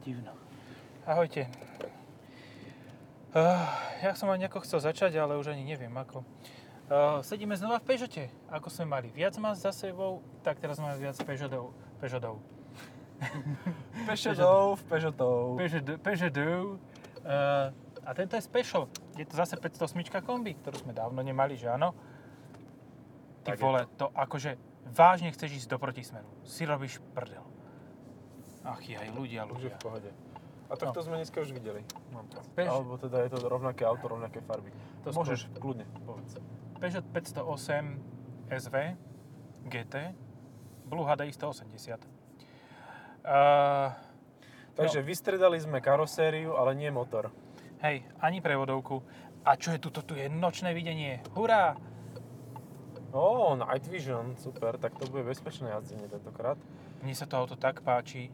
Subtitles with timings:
[0.00, 0.32] divno.
[1.08, 1.48] Ahojte.
[3.28, 3.60] Uh,
[4.00, 6.24] ja som aj nejako chcel začať, ale už ani neviem ako.
[6.88, 8.32] Uh, sedíme znova v Peugeote.
[8.48, 11.76] Ako sme mali viac más za sebou, tak teraz máme viac Peugeotov.
[12.00, 12.40] Peugeotov.
[14.08, 15.60] Peugeotov Peugeotov.
[15.60, 16.80] Peugeot, Peugeotov.
[17.20, 17.68] Uh,
[18.08, 18.88] a tento je special.
[19.20, 21.92] Je to zase 508 kombi, ktorú sme dávno nemali, že áno?
[23.44, 24.56] Ty Tak vole, to akože
[24.88, 26.28] vážne chceš ísť do protismeru.
[26.48, 27.44] Si robíš prdel.
[28.62, 29.74] Ach aj ľudia, Už ľudia.
[29.74, 30.10] v pohode.
[30.68, 30.92] A tak No.
[30.92, 31.80] to sme dneska už videli.
[32.12, 32.52] Mám pocit.
[32.60, 34.68] Alebo teda je to rovnaké auto, rovnaké farby.
[35.04, 36.36] To Môžeš, kľudne, povedz.
[36.76, 37.96] Peugeot 508
[38.48, 38.76] SV
[39.66, 39.94] GT
[40.84, 42.04] Blue HDI 180.
[43.20, 43.92] Uh,
[44.72, 47.32] Takže vystredali sme karosériu, ale nie motor.
[47.80, 49.02] hej, ani prevodovku.
[49.44, 49.88] A čo je tu?
[49.90, 51.24] Tu je nočné videnie.
[51.32, 51.74] Hurá!
[53.10, 56.60] Ó, Night Vision, super, tak to bude bezpečné jazdenie tentokrát.
[57.00, 58.28] Mne sa to auto tak páči.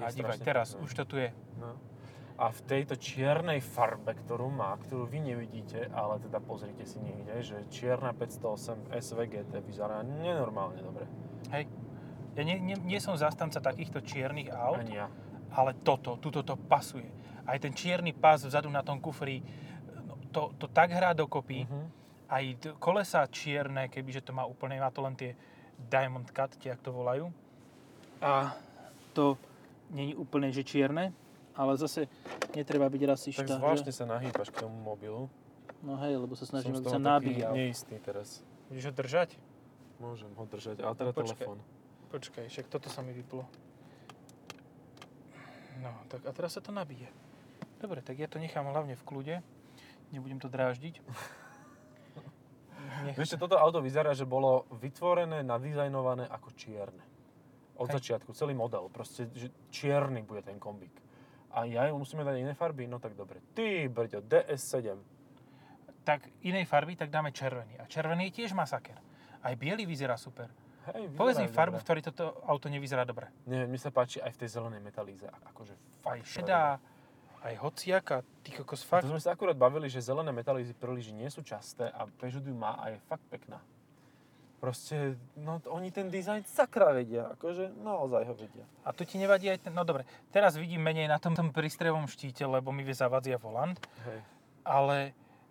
[0.00, 0.84] A dívaj, teraz pekné.
[0.84, 1.30] už to tu je.
[1.56, 1.78] No.
[2.34, 7.34] A v tejto čiernej farbe, ktorú má, ktorú vy nevidíte, ale teda pozrite si niekde,
[7.40, 11.06] že čierna 508 SVGT vyzerá nenormálne dobre.
[11.54, 11.70] Hej.
[12.34, 15.06] Ja nie, nie, nie som zastanca takýchto čiernych aut, Ani ja.
[15.54, 17.06] ale toto, tuto to pasuje.
[17.46, 19.38] Aj ten čierny pás vzadu na tom kufri,
[20.02, 21.62] no, to, to tak hrá dokopy.
[21.70, 21.86] Mhm.
[22.26, 25.38] Aj t- kolesa čierne, kebyže to má úplne, má to len tie
[25.78, 27.30] diamond cut, tie, jak to volajú.
[28.18, 28.58] A
[29.14, 29.38] to
[29.94, 31.14] je úplne, že čierne,
[31.54, 32.10] ale zase
[32.52, 33.46] netreba byť Tak rasista.
[33.46, 33.96] zvláštne že?
[33.96, 35.30] sa nahýbaš k tomu mobilu.
[35.86, 37.54] No hej, lebo sa snažím, aby sa nabíjal.
[37.54, 38.42] neistý teraz.
[38.66, 39.38] Budeš ho držať?
[40.02, 41.46] Môžem ho držať, ale teda počkaj.
[41.46, 41.58] telefón.
[42.10, 43.46] Počkaj, však toto sa mi vyplo.
[45.78, 47.06] No, tak a teraz sa to nabíje.
[47.78, 49.36] Dobre, tak ja to nechám hlavne v kľude.
[50.10, 51.04] Nebudem to dráždiť.
[53.04, 53.18] Nech...
[53.18, 57.04] Vieš toto auto vyzerá, že bolo vytvorené, nadizajnované ako čierne.
[57.74, 57.94] Od Hej.
[57.98, 58.86] začiatku, celý model.
[58.88, 60.94] Proste, že čierny bude ten kombík.
[61.54, 62.86] A ja musíme dať iné farby?
[62.86, 63.38] No tak dobre.
[63.54, 64.98] Ty, brďo, DS7.
[66.02, 67.78] Tak inej farby, tak dáme červený.
[67.78, 68.98] A červený je tiež masaker.
[69.42, 70.50] Aj biely vyzerá super.
[70.92, 73.32] Hej, Povedz mi farbu, v ktorej toto auto nevyzerá dobre.
[73.48, 75.24] Nie, mne sa páči aj v tej zelenej metalíze.
[75.48, 75.72] Akože
[76.04, 76.28] Aj fakt.
[76.28, 76.76] šedá,
[77.40, 79.08] aj hociaka, ty kokos fakt.
[79.08, 82.76] To sme sa akurát bavili, že zelené metalízy príliš nie sú časté a Peugeot má
[82.80, 83.64] a je fakt pekná.
[84.64, 88.64] Proste, no oni ten dizajn sakra vedia, akože naozaj ho vedia.
[88.80, 92.08] A tu ti nevadí aj ten, no dobre, teraz vidím menej na tom, tom prístrojovom
[92.08, 93.76] štíte, lebo mi vie zavadzia volant,
[94.08, 94.24] Hej.
[94.64, 94.96] ale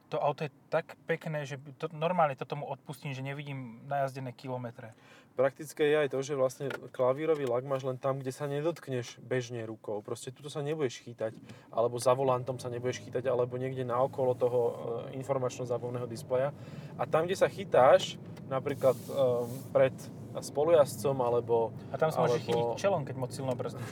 [0.10, 4.98] to auto je tak pekné, že to, normálne to tomu odpustím, že nevidím najazdené kilometre.
[5.38, 9.62] Praktické je aj to, že vlastne klavírový lak máš len tam, kde sa nedotkneš bežne
[9.66, 10.02] rukou.
[10.02, 11.38] Proste tuto sa nebudeš chytať,
[11.70, 14.74] alebo za volantom sa nebudeš chytať, alebo niekde naokolo toho e,
[15.22, 16.50] informačno-zábavného displeja.
[16.98, 18.22] A tam, kde sa chytáš,
[18.54, 19.10] napríklad e,
[19.74, 19.96] pred
[20.42, 23.86] spolujazdcom, alebo, A tam sa Alebo- chytiť čelom, keď moc silno brzdíš.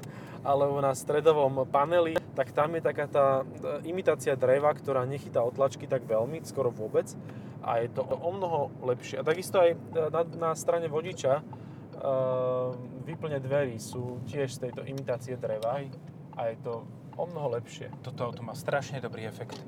[0.48, 5.84] alebo na stredovom paneli, tak tam je taká tá e, imitácia dreva, ktorá nechytá otlačky
[5.84, 7.12] tak veľmi, skoro vôbec.
[7.62, 9.20] A je to o mnoho lepšie.
[9.20, 9.78] A takisto aj e,
[10.08, 11.42] na, na strane vodiča e,
[13.04, 15.82] výplne dverí sú tiež z tejto imitácie dreva.
[16.32, 16.88] A je to
[17.20, 17.92] o mnoho lepšie.
[18.00, 19.60] Toto auto má strašne dobrý efekt.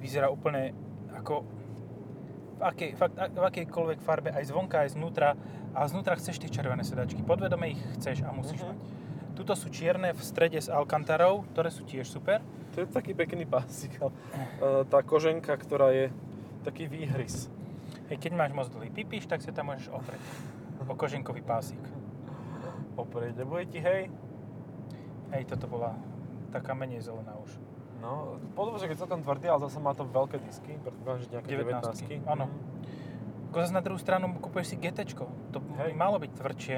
[0.00, 0.72] Vyzerá úplne
[1.12, 1.44] ako
[2.62, 5.34] akej, fakt, v akejkoľvek farbe, aj zvonka, aj znútra.
[5.74, 7.20] A znútra chceš tie červené sedačky.
[7.20, 8.68] Podvedome ich chceš a musíš Mhm.
[8.68, 8.78] mať.
[9.32, 12.44] Tuto sú čierne v strede s Alcantarou, ktoré sú tiež super.
[12.72, 13.96] To je taký pekný pásik.
[13.98, 14.12] ale,
[14.60, 16.12] e, Tá koženka, ktorá je
[16.62, 17.48] taký výhrys.
[18.08, 20.20] Hej, keď máš moc dlhý pipíš, tak sa tam môžeš oprieť.
[20.84, 21.80] O koženkový pásik.
[22.92, 24.12] Oprieť, nebude ti hej?
[25.32, 25.96] Hej, toto bola
[26.52, 27.56] taká menej zelená už.
[28.02, 31.48] No, podľa, že keď celkom tvrdý, ale zase má to veľké disky, predpokladám, že nejaké
[31.54, 32.50] 19-ky, 19 áno.
[33.48, 35.06] Ako zase na druhú stranu kúpuješ si GT.
[35.54, 35.92] To by Hej.
[35.94, 36.76] malo byť tvrdšie.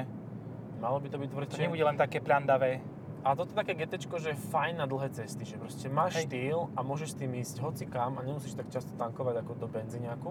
[0.78, 1.62] Malo by to byť To tvrdšie.
[1.64, 2.84] nebude len také prandavé.
[3.24, 6.28] A toto je také GT, že je fajn na dlhé cesty, že proste máš Hej.
[6.28, 9.64] štýl a môžeš s tým ísť hoci kam a nemusíš tak často tankovať ako do
[9.64, 10.30] benzíňaku.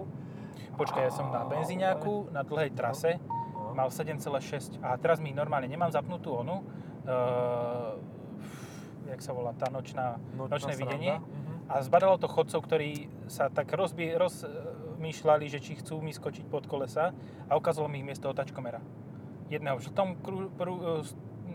[0.78, 3.18] Počkaj, ja som na benzíňaku, na dlhej trase,
[3.50, 3.74] No.
[3.74, 6.62] mal 7,6 a teraz mi normálne nemám zapnutú onu,
[7.02, 7.98] uh,
[9.14, 10.82] jak sa volá tá nočná, Nočná nočné sranda.
[10.82, 11.14] videnie.
[11.18, 11.54] Mhm.
[11.64, 16.68] A zbadalo to chodcov, ktorí sa tak rozbie, rozmýšľali, že či chcú mi skočiť pod
[16.68, 17.16] kolesa
[17.48, 18.84] a ukázalo mi ich miesto otačkomera.
[19.48, 21.04] Jedného v žltom kru, prú, e,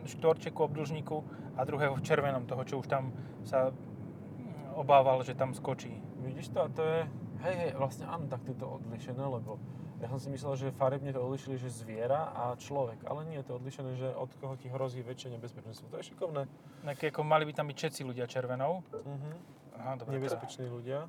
[0.07, 1.17] štvorčeku, obdĺžniku
[1.53, 3.13] a druhého v červenom, toho, čo už tam
[3.45, 5.93] sa mm, obával, že tam skočí.
[6.25, 6.65] Vidíš to?
[6.65, 6.99] A to je...
[7.39, 9.61] Hej, hej, vlastne áno, tak je to odlišené, lebo
[9.99, 13.03] ja som si myslel, že farebne to odlišili, že zviera a človek.
[13.03, 15.91] Ale nie je to odlišené, že od koho ti hrozí väčšie nebezpečenstvo.
[15.91, 16.47] To je šikovné.
[16.87, 18.79] Tak ako mali by tam byť všetci ľudia červenou.
[18.95, 19.31] Mhm.
[19.79, 20.99] Aha, dobre, teda Nebezpeční ľudia.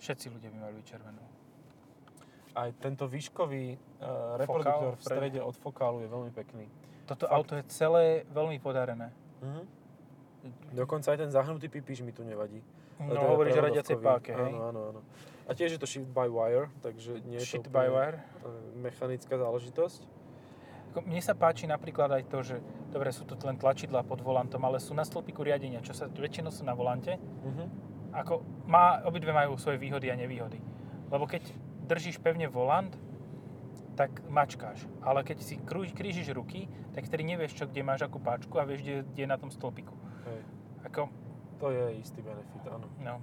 [0.00, 1.26] všetci ľudia by mali byť červenou.
[2.52, 5.08] Aj tento výškový uh, reproduktor v vprede.
[5.08, 6.68] strede od fokálu je veľmi pekný.
[7.08, 7.32] Toto Fakt.
[7.32, 9.08] auto je celé veľmi podarené.
[9.40, 9.62] Mhm.
[10.74, 12.58] Dokonca aj ten zahnutý pipíš mi tu nevadí.
[12.98, 14.52] No, Teda hovoríš o radiacej páke, hej?
[14.52, 15.00] Áno, áno, áno.
[15.46, 18.18] A tiež je to shift by wire, takže nie je Shit to by wire.
[18.18, 20.06] e, mechanická záležitosť.
[21.02, 22.56] Mne sa páči napríklad aj to, že
[22.92, 26.52] dobre, sú tu len tlačidlá pod volantom, ale sú na stĺpiku riadenia, čo sa väčšinou
[26.52, 27.16] sú na volante.
[27.18, 27.64] Mhm.
[28.12, 30.60] Ako má, obidve majú svoje výhody a nevýhody.
[31.08, 31.48] Lebo keď
[31.88, 32.92] držíš pevne volant,
[33.96, 34.84] tak mačkáš.
[35.00, 35.56] Ale keď si
[35.92, 39.28] krížiš ruky, tak vtedy nevieš, čo, kde máš akú páčku a vieš, kde, kde je
[39.28, 39.92] na tom stĺpiku.
[40.28, 40.40] Hej.
[40.92, 41.08] Ako,
[41.60, 42.88] To je istý benefit, áno.
[43.00, 43.20] no,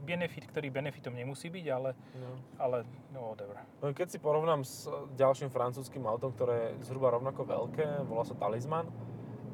[0.00, 2.30] benefit, ktorý benefitom nemusí byť, ale, No.
[2.58, 2.76] ale
[3.08, 3.56] no whatever.
[3.78, 4.84] No, Keď si porovnám s
[5.14, 8.88] ďalším francúzským autom, ktoré je zhruba rovnako veľké, volá sa Talisman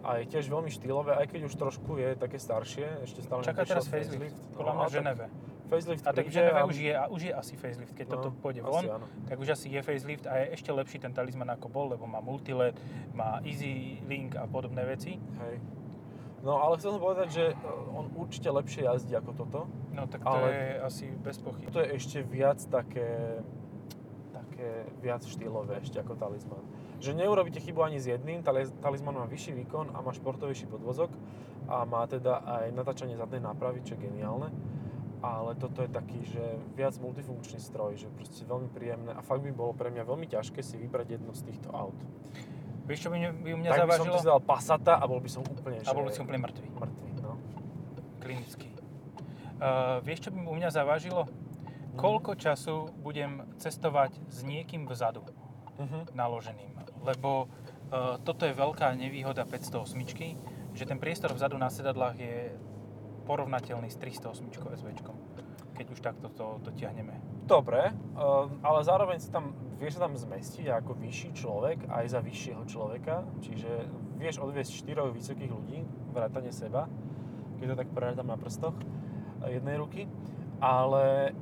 [0.01, 3.65] a je tiež veľmi štýlové, aj keď už trošku je také staršie, ešte stále Čaká
[3.65, 5.27] teraz facelift, podľa mňa No, v tak Ženeve.
[5.65, 8.13] Facelift A tak v Ženeve a- už je, a už je asi facelift, keď No,
[8.15, 9.07] toto pôjde von, áno.
[9.25, 12.21] tak už asi je facelift a je ešte lepší ten talizman ako bol, lebo má
[12.21, 12.77] multiled,
[13.13, 15.17] má easy link a podobné veci.
[15.17, 15.57] Hej.
[16.45, 17.55] No ale chcel som povedať, že e,
[17.97, 19.61] on určite lepšie jazdí ako toto.
[19.97, 21.73] No tak to Ale- je asi bez pochyb.
[21.73, 23.41] To je ešte viac také,
[24.37, 26.61] také viac štýlové ešte ako talizman.
[27.01, 31.09] Že neurobíte chybu ani s jedným, tali- talizman má vyšší výkon a má športovejší podvozok
[31.65, 34.53] a má teda aj natáčanie zadnej nápravy, čo je geniálne.
[35.25, 39.49] Ale toto je taký, že viac multifunkčný stroj, že proste veľmi príjemné a fakt by
[39.57, 41.97] bolo pre mňa veľmi ťažké si vybrať jedno z týchto aut.
[42.85, 44.13] Vieš, čo by, by mňa tak by som zavážilo?
[44.13, 46.69] to si dal Passata a bol by som úplne, A bol by si úplne mŕtvý,
[46.69, 47.09] mŕtvý.
[47.21, 47.33] No.
[48.21, 48.69] klinický.
[49.55, 51.25] Uh, vieš, čo by u mňa zavážilo?
[51.25, 51.97] Mhm.
[51.97, 55.25] Koľko času budem cestovať s niekým vzadu
[55.75, 56.13] Mhm.
[56.13, 56.71] naloženým?
[57.01, 57.49] Lebo
[57.91, 60.37] uh, toto je veľká nevýhoda 508,
[60.73, 62.37] že ten priestor vzadu na sedadlách je
[63.25, 65.17] porovnateľný s 308 SVčkom,
[65.73, 67.17] keď už takto to dotiahneme.
[67.45, 72.21] Dobre, uh, ale zároveň si tam, vieš sa tam zmestiť ako vyšší človek aj za
[72.21, 73.69] vyššieho človeka, čiže
[74.17, 76.89] vieš odviesť štyroch vysokých ľudí, vrátane seba,
[77.61, 78.73] keď to tak prerátam na prstoch
[79.45, 80.09] eh, jednej ruky,
[80.57, 81.37] ale,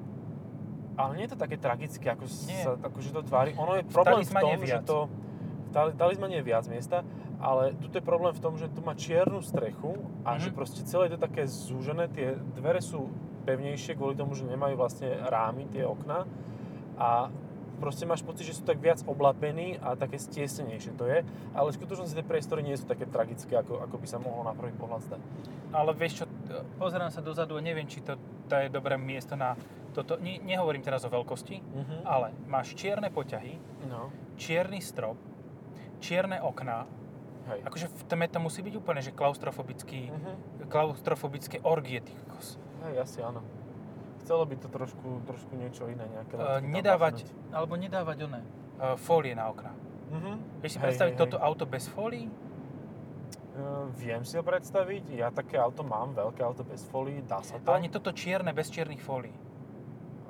[0.98, 2.66] ale nie je to také tragické, ako Nie.
[2.66, 3.54] sa akože to tvári.
[3.54, 4.98] Ono je problém v talizmane tom, že to...
[5.62, 7.00] V tali- talizmane je viac miesta,
[7.38, 10.56] ale tu je problém v tom, že tu má čiernu strechu a že Mhm.
[10.58, 13.08] proste celé je to také zúžené, tie dvere sú
[13.42, 16.24] pevnejšie kvôli tomu, že nemajú vlastne rámy, tie okna
[16.94, 17.28] a
[17.76, 21.76] proste máš pocit, že sú tak viac oblapení a také stiesnenejšie to je, ale v
[21.76, 25.02] skutočnosti tie priestory nie sú také tragické, ako, ako by sa mohlo na prvý pohľad
[25.02, 25.20] zdať.
[25.72, 26.24] Ale vieš čo,
[26.78, 28.14] pozerám sa dozadu a neviem, či to,
[28.46, 29.58] to je dobré miesto na
[29.90, 30.14] toto.
[30.16, 31.96] Ne, nehovorím teraz o veľkosti, Mhm.
[32.04, 35.18] ale máš čierne poťahy, No, čierny strop,
[35.98, 36.86] čierne okná.
[37.48, 37.60] hej.
[37.62, 40.32] Akože v tme to musí byť úplne, že klaustrofobický, Mhm.
[40.68, 42.62] klaustrofobické orgie, ty kokos.
[42.82, 43.40] Hej, asi áno.
[44.22, 48.42] Chcelo by to trošku, trošku niečo iné, nejaké Uh, nedávať, alebo nedávať oné,
[48.78, 49.74] uh, fólie na okná.
[50.10, 50.32] Mhm.
[50.62, 51.44] Vieš si Hej, predstaviť hej, toto hej.
[51.46, 52.26] auto bez fólií?
[53.52, 57.60] Uh, viem si ho predstaviť, ja také auto mám, veľké auto bez folí, dá sa
[57.60, 57.68] to.
[57.68, 59.34] A ani toto čierne bez čiernych fólií.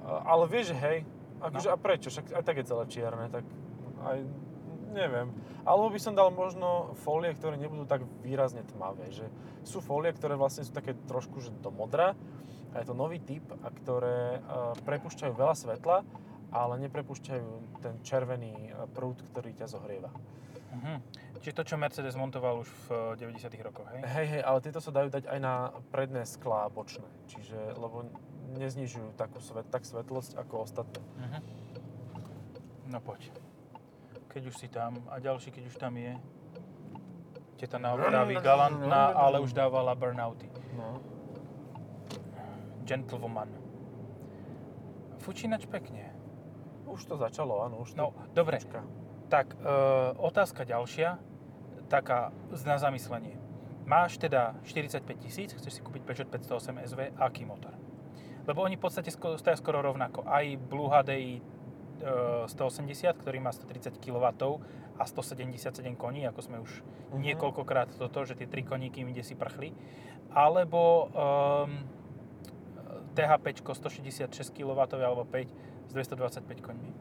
[0.03, 1.07] A- Ale vieš, hej,
[1.39, 1.75] akože No.
[1.75, 2.11] a prečo?
[2.11, 3.45] Však aj tak je celé čierne, tak
[4.03, 4.19] aj
[4.93, 5.33] neviem.
[5.65, 9.27] Alebo by som dal možno fólie, ktoré nebudú tak výrazne tmavé, že
[9.65, 12.15] sú fólie, ktoré vlastne sú také trošku že do modra
[12.73, 15.97] a je to nový typ, a ktoré uh, prepušťajú veľa svetla,
[16.53, 20.13] ale neprepušťajú ten červený uh, prúd, ktorý ťa zohrieva.
[20.73, 20.95] Mhm.
[21.43, 24.01] Čiže to, čo Mercedes montoval už v eh, 90 rokoch, hej?
[24.07, 28.09] Hej, hej, ale tieto sa dajú dať aj na predné sklá bočné, čiže, lebo
[28.57, 31.03] neznižujú takú svet, tak svetlosť ako ostatné.
[31.19, 31.39] Mhm.
[32.95, 33.29] No poď.
[34.33, 36.17] Keď už si tam a ďalší, keď už tam je.
[37.61, 40.49] Teta na oktávy galantná, ale už dávala burnouty.
[40.73, 40.99] No.
[42.83, 43.53] Gentlewoman.
[45.23, 46.11] Fučínač pekne.
[46.89, 48.59] Už to začalo, áno, už to No, dobre.
[48.59, 48.83] počká.
[49.31, 49.69] Tak, e,
[50.19, 51.17] otázka ďalšia,
[51.87, 52.35] taká
[52.67, 53.39] na zamyslenie.
[53.87, 57.73] Máš teda 45 tisíc, chceš si kúpiť Peugeot 508 SV, aký motor?
[58.43, 60.27] Lebo oni v podstate sko- stoja skoro rovnako.
[60.27, 61.39] Aj Blue HDI
[62.01, 64.27] 180, ktorý má 130 kW
[64.99, 66.71] a 177 koní, ako sme už
[67.13, 67.21] Mhm.
[67.21, 69.77] niekoľkokrát toto, že tie 3 koníky im kde si prchli.
[70.33, 71.85] Alebo um,
[73.13, 75.53] THP 166 kW alebo 5
[75.89, 76.93] s 225 koňmi.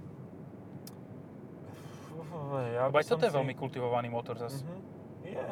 [2.76, 4.68] Ja Lebo aj toto som je veľmi kultivovaný motor zase.
[4.68, 4.80] Mhm.
[5.24, 5.48] Je.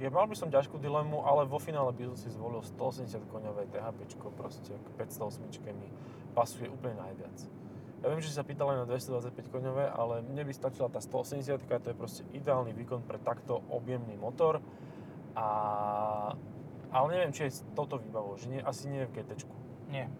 [0.00, 3.68] Je, mal by som ťažkú dilemu, ale vo finále by som si zvolil 180 koňové
[3.68, 5.92] THP, proste k 508 mi
[6.32, 7.36] pasuje úplne najviac.
[8.00, 11.60] Ja viem, že sa pýtal aj na 225 koňové, ale mne by stačila tá 180
[11.60, 14.64] to je proste ideálny výkon pre takto objemný motor.
[15.36, 15.46] A...
[16.90, 19.30] Ale neviem, či je s touto výbavou, že nie, asi nie je v GT.
[19.92, 20.10] Nie.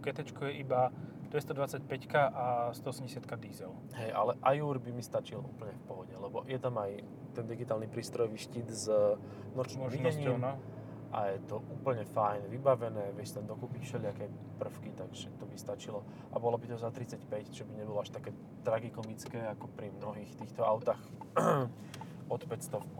[0.00, 0.94] GT je iba
[1.28, 1.84] 225
[2.16, 3.72] a 180 diesel.
[3.92, 7.04] Hej, ale Ajur by mi stačil úplne v pohode, lebo je tam aj
[7.36, 8.88] ten digitálny prístrojový štít s
[9.52, 10.56] nočným Možnosťou, videním no.
[11.08, 16.04] A je to úplne fajn, vybavené, vieš tam dokúpiť všelijaké prvky, takže to by stačilo.
[16.30, 20.36] A bolo by to za 35, čo by nebolo až také tragikomické ako pri mnohých
[20.36, 21.00] týchto autách
[22.34, 22.92] od 508.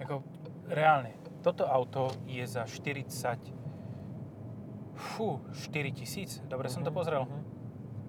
[0.00, 0.24] Ako,
[0.66, 3.52] reálne, toto auto je za 40...
[4.92, 6.40] Fú, 4 tisíc?
[6.46, 7.22] Dobre som to Mhm, pozrel?
[7.28, 7.42] mhm.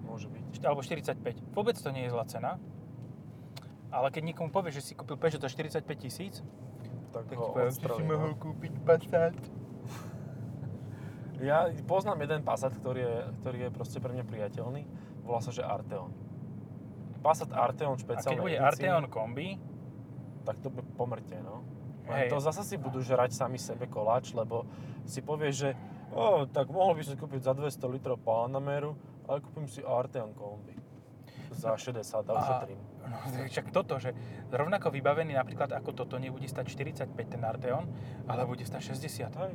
[0.04, 0.62] Môže byť.
[0.62, 1.20] Alebo 45.
[1.52, 2.56] Vôbec to nie je zlá cena.
[3.90, 6.42] Ale keď niekomu povieš, že si kúpil Peugeot za 45 tisíc,
[7.14, 8.40] Tak, tak ti ho že si mohol no.
[8.42, 9.38] kúpiť Passat.
[11.38, 14.82] Ja poznám jeden Passat, ktorý je, ktorý je proste pre mňa priateľný.
[15.22, 16.10] Volá sa, že Arteon.
[17.22, 19.48] Passat Arteon A špeciálnej keď bude edícii, Arteon kombi,
[20.42, 20.68] tak to
[20.98, 21.62] pomrte, no.
[22.04, 24.68] Len to zasa si budú žrať sami sebe koláč, lebo
[25.08, 25.70] si povieš, že
[26.12, 28.92] o, tak mohol by som kúpiť za 200 litrov Panameru,
[29.24, 30.76] ale kúpim si Arteon kombi.
[31.54, 32.93] Za 60 a ušetrím.
[33.04, 33.16] No,
[33.48, 34.16] však toto, že
[34.48, 37.84] rovnako vybavený napríklad ako toto nebude stať 45 ten Arteon,
[38.24, 39.28] ale bude stať 60.
[39.28, 39.52] Hej.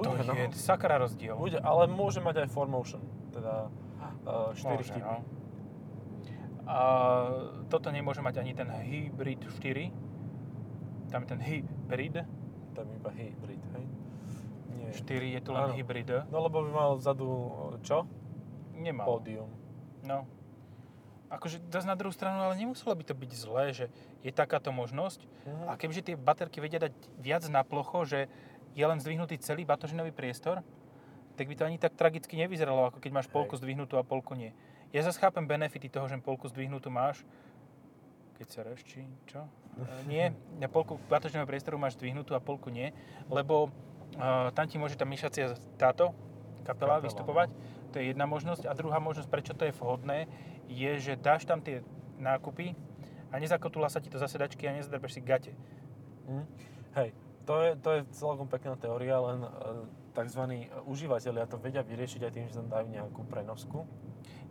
[0.00, 0.32] to Bude, no.
[0.32, 1.36] je sakra rozdiel.
[1.36, 3.68] Bude, ale môže mať aj 4Motion, teda
[4.24, 5.04] uh, 4 Môže, štipy.
[5.04, 5.20] no.
[6.64, 6.78] A
[7.68, 11.12] toto nemôže mať ani ten Hybrid 4.
[11.12, 12.24] Tam je ten Hybrid.
[12.74, 13.86] Tam iba hybrid, hej?
[14.74, 14.90] Nie.
[14.90, 15.70] 4 je tu len.
[15.78, 16.10] Hybrid.
[16.32, 17.28] No lebo by mal vzadu,
[17.86, 18.02] čo?
[18.74, 19.06] Nemal.
[19.06, 19.46] Pódium.
[20.02, 20.26] No.
[21.34, 23.86] Akože zase na druhú stranu, ale nemuselo by to byť zlé, že
[24.22, 25.26] je takáto možnosť.
[25.46, 25.64] Mhm.
[25.68, 28.30] A kebyže tie baterky vedia dať viac na plocho, že
[28.74, 30.62] je len zdvihnutý celý batožinový priestor,
[31.34, 33.66] tak by to ani tak tragicky nevyzeralo, ako keď máš polku Hej.
[33.66, 34.54] zdvihnutú a polku nie.
[34.94, 37.26] Ja zase chápem benefity toho, že polku zdvihnutú máš,
[38.38, 39.46] keď sa či čo?
[39.78, 40.30] E, nie,
[40.62, 42.94] na polku batožinového priestoru máš zdvihnutú a polku nie,
[43.30, 43.70] lebo
[44.18, 46.14] uh, tam ti môže tá myšacia táto
[46.66, 47.48] kapela, Kapela, vystupovať.
[47.94, 48.66] To je jedna možnosť.
[48.66, 50.26] A druhá možnosť, prečo to je vhodné,
[50.68, 51.84] je, že dáš tam tie
[52.18, 52.74] nákupy
[53.30, 55.52] a nezakotula sa ti to za sedačky a nezadrbeš si gate.
[56.28, 56.44] Mhm.
[56.94, 57.10] Hej,
[57.44, 59.50] to je, to je celkom pekná teória, len e,
[60.14, 60.42] tzv.
[60.86, 63.82] užívateľia to vedia vyriešiť aj tým, že tam dajú nejakú prenosku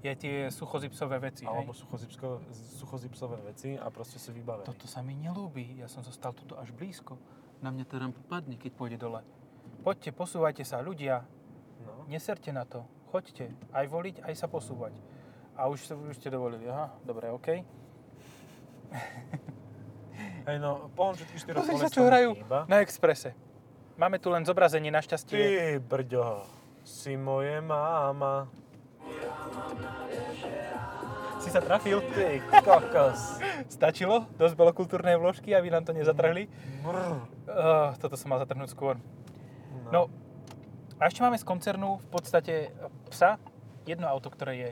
[0.04, 4.68] Je tie suchozipsové veci, alebo suchozipsové veci a proste sú vybavené.
[4.68, 5.80] Toto sa mi nelúbi.
[5.80, 7.16] Ja som zostal tuto až blízko.
[7.64, 9.24] Na mňa tá rampa padne, keď pôjde dole.
[9.80, 11.24] Poďte, posúvajte sa, ľudia.
[11.88, 12.04] No.
[12.12, 12.84] Neserte na to.
[13.16, 13.56] Choďte.
[13.72, 14.92] Aj voliť, aj sa posúvať.
[15.54, 16.66] A už, už ste dovolili.
[16.66, 17.48] Aha, dobre, OK.
[20.50, 22.68] Hej, no, pohon všetkých štyroch Pozri sa, čo hrajú chýba.
[22.68, 23.32] na Exprese.
[23.96, 25.38] Máme tu len zobrazenie, našťastie.
[25.38, 26.44] Ty brďo,
[26.84, 28.50] si moje máma.
[31.38, 32.02] Si sa trafil.
[32.12, 33.38] Ty kokos.
[33.76, 34.26] Stačilo?
[34.36, 36.50] Dosť bolo kultúrnej vložky, aby nám to nezatrhli.
[36.82, 37.24] Brr.
[37.46, 38.96] Uh, toto som mal zatrhnúť skôr.
[39.94, 40.10] No,
[40.98, 42.54] a ešte máme z koncernu v podstate
[43.12, 43.36] psa
[43.84, 44.70] jedno auto, ktoré je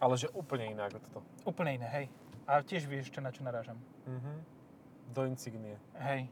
[0.00, 1.18] Ale že úplne iné ako toto.
[1.44, 2.06] úplne iné, hej.
[2.44, 3.78] A tiež vieš, čo, na čo narážam.
[4.04, 4.32] Mhm.
[5.14, 5.76] Do Insignie.
[6.00, 6.28] Hej.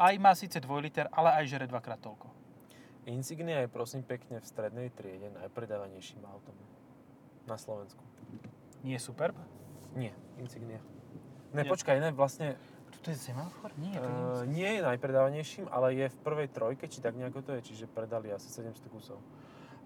[0.00, 2.30] Aj má síce 2 liter, ale aj žere dvakrát toľko.
[3.04, 6.56] Insignia je prosím pekne v strednej triede najpredávanejším autom
[7.44, 8.00] na Slovensku.
[8.84, 9.36] Nie je superb?
[9.96, 10.80] Nie, Insignia.
[11.52, 11.68] Ne, Nie.
[11.68, 12.54] počkaj, ne, vlastne
[12.90, 13.72] Toto je semafor?
[13.80, 14.08] Nie, to
[14.44, 17.84] nie nie je najpredávanejším, ale je v prvej trojke, či tak nejako to je, čiže
[17.88, 19.18] predali asi 700 kusov.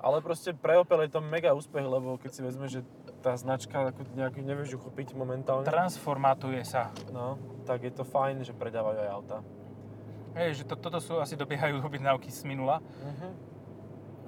[0.05, 2.85] Ale proste pre Opel je to mega úspech, lebo keď si vezme, že
[3.25, 6.93] tá značka ako nejak ju nevieš uchopiť momentálne, Transformatuje sa.
[7.09, 9.39] no, tak je to fajn, že predávajú aj auta.
[10.37, 12.85] Hej, že to, toto sú asi dobiehajú objednávky z minula.
[13.01, 13.29] Mhm.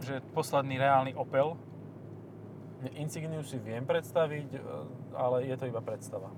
[0.00, 1.60] Že posledný reálny Opel.
[2.96, 4.60] Insigniu si viem predstaviť, e,
[5.16, 6.28] ale je to iba predstava.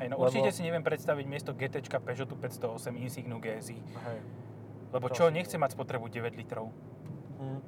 [0.00, 3.78] Hej, no Lebo- určite si neviem predstaviť miesto GT Peugeotu 508 Insignu GSI.
[3.78, 4.18] Hej.
[4.90, 5.62] Lebo To čo, si nechce neviem.
[5.64, 6.68] mať spotrebu 9 litrov.
[7.38, 7.60] Mm.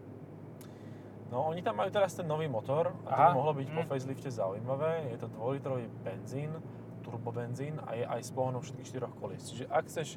[1.26, 3.26] No, oni tam majú teraz ten nový motor a to Aha.
[3.26, 3.88] by mohlo byť po Mm.
[3.88, 5.11] facelifte zaujímavé.
[5.11, 6.54] Je to 2-litrový benzín,
[7.02, 9.42] turbobenzín a je aj s pohonom všetkých štyroch kolies.
[9.45, 10.09] Čiže ak chceš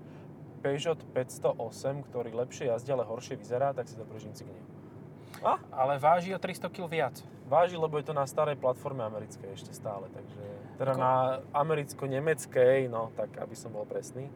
[0.60, 4.62] Peugeot 508, ktorý lepšie jazdí, ale horšie vyzerá, tak si zoberieš Insigniu.
[5.40, 5.56] A?
[5.72, 7.16] Ale váži o 300 kg viac.
[7.48, 10.42] Váži, lebo je to na starej platforme americkej ešte stále, takže...
[10.78, 11.14] Teda Ako- na
[11.54, 14.30] americko-nemeckej, no tak aby som bol presný.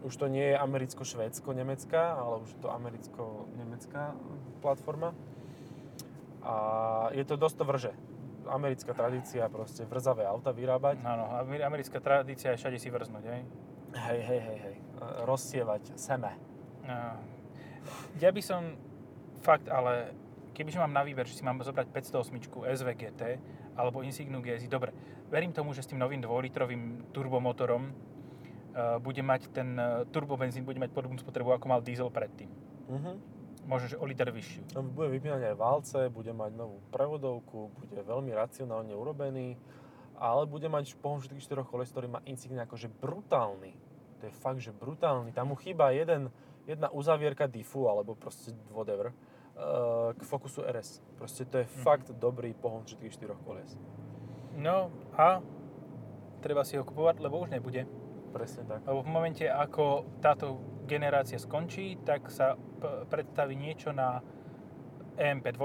[0.00, 4.14] Už to nie je americko-švédsko-nemecká, ale už je to americko-nemecká
[4.60, 5.10] platforma.
[6.42, 6.54] A
[7.12, 7.92] je to dosť to vrže.
[8.48, 11.04] Americká tradícia proste vrzavé auta vyrábať.
[11.04, 13.42] Áno, amer- americká tradícia je všade si vrznúť, hej?
[13.92, 14.76] Hej, hej, hej, hej.
[15.28, 16.32] Rozsievať seme.
[16.84, 17.20] No.
[18.20, 18.76] Ja by som
[19.44, 20.12] fakt, ale
[20.56, 23.22] kebyže mám na výber, že si mám zobrať 508 SVGT
[23.78, 24.90] alebo Insignu GSI, dobre,
[25.30, 30.82] verím tomu, že s tým novým 2-litrovým turbomotorom uh, bude mať ten uh, turbobenzín bude
[30.82, 32.50] mať podobnú spotrebu, ako mal diesel predtým.
[32.90, 33.37] Mhm.
[33.68, 34.72] Možno, že o liter vyššiu.
[34.72, 39.60] No, bude vypínať aj valce, bude mať novú prevodovku, bude veľmi racionálne urobený,
[40.16, 43.76] ale bude mať pohon všetkých štyroch koles, ktorý má Insignia akože brutálny.
[44.18, 45.30] To je fakt, že brutálny.
[45.30, 46.32] Tam mu chýba jeden,
[46.64, 51.04] jedna uzavierka diffu, alebo proste whatever, uh, k Focusu RS.
[51.14, 51.78] Proste to je Mhm.
[51.84, 53.76] fakt dobrý pohon všetkých štyroch kolies.
[54.56, 55.38] No a
[56.40, 57.84] treba si ho kupovať, lebo už nebude.
[58.32, 58.82] Presne tak.
[58.84, 60.58] Lebo v momente, ako táto
[60.88, 64.24] generácia skončí, tak sa p- predstaví niečo na
[65.14, 65.62] EMP2,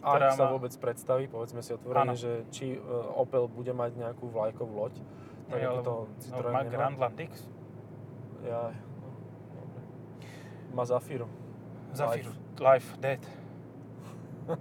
[0.00, 2.80] Ak sa má- vôbec predstaví, povedzme si otvorene, že či uh,
[3.14, 4.94] Opel bude mať nejakú vlajkovú loď,
[5.46, 6.70] tak alebo- to no, Citroën má nemá.
[6.70, 7.32] Grandland X,
[8.40, 9.08] Ja, no.
[10.72, 11.28] Má Zafíru.
[11.92, 13.20] Zafira Life Dead.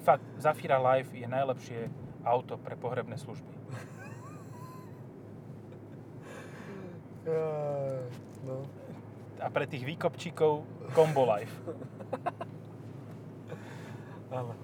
[0.00, 1.90] Fakt, Zafira Life je najlepšie
[2.22, 3.52] auto pre pohrebné služby.
[8.46, 8.66] No.
[9.38, 11.54] A pre tých výkopčíkov Combo Life.
[14.38, 14.54] Áno.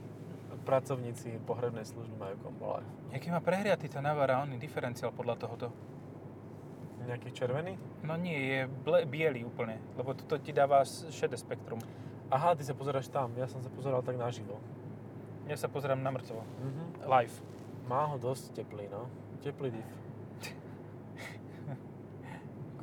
[0.65, 2.89] Pracovníci pohrebnej služby majú kombo life.
[3.13, 5.69] Jaký má prehriatý ten Navara, on diferenciál podľa tohoto.
[7.05, 7.77] Nejaký červený?
[8.01, 11.85] No nie, je ble, biely úplne, lebo toto ti dáva šedé spektrum.
[12.33, 13.37] Aha, ty sa pozeráš tam.
[13.37, 14.57] Ja som sa pozeral tak naživo.
[15.45, 16.41] Ja sa pozerám na mŕtvo.
[16.41, 17.05] Mhm.
[17.05, 17.37] Live.
[17.85, 19.13] Má ho dosť teplý, no.
[19.45, 19.89] Teplý div.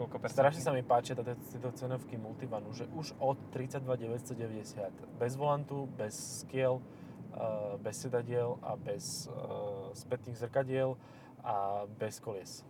[0.01, 0.41] Koľko percent?
[0.41, 5.21] Strašne sa mi páčia tieto, tieto cenovky Multivanu, že už od 32 990.
[5.21, 10.97] Bez volantu, bez skiel, uh, bez sedadiel a bez uh, spätných zrkadiel
[11.45, 12.65] a bez kolies.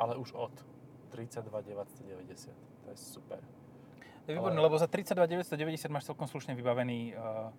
[0.00, 0.54] Ale už od
[1.12, 2.56] 32 990.
[2.56, 3.44] To je super.
[4.24, 7.52] To je výborné, Ale- lebo za 32 990 máš celkom slušne vybavený, uh,